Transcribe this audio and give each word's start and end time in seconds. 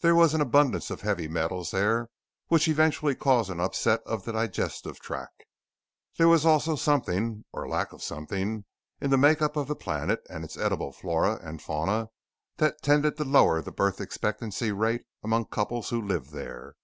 There 0.00 0.14
was 0.14 0.34
an 0.34 0.42
abundance 0.42 0.90
of 0.90 1.00
heavy 1.00 1.26
metals 1.26 1.70
there 1.70 2.10
which 2.48 2.68
eventually 2.68 3.14
caused 3.14 3.48
an 3.48 3.60
upset 3.60 4.02
of 4.04 4.26
the 4.26 4.32
digestive 4.32 5.00
tract. 5.00 5.42
There 6.18 6.28
was 6.28 6.44
also 6.44 6.76
something 6.76 7.46
or 7.50 7.66
lack 7.66 7.94
of 7.94 8.02
something 8.02 8.66
in 9.00 9.08
the 9.08 9.16
make 9.16 9.40
up 9.40 9.56
of 9.56 9.66
the 9.66 9.74
planet 9.74 10.20
and 10.28 10.44
its 10.44 10.58
edible 10.58 10.92
flora 10.92 11.40
and 11.42 11.62
fauna 11.62 12.08
that 12.58 12.82
tended 12.82 13.16
to 13.16 13.24
lower 13.24 13.62
the 13.62 13.72
birth 13.72 14.02
expectancy 14.02 14.70
rate 14.70 15.04
among 15.22 15.46
couples 15.46 15.88
who 15.88 16.02
lived 16.06 16.32
there. 16.32 16.74